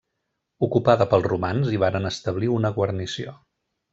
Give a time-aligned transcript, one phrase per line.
[0.67, 3.39] Ocupada pels romans, hi varen establir una guarnició.